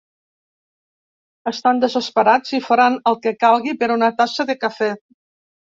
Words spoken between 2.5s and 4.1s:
i faran el que calgui per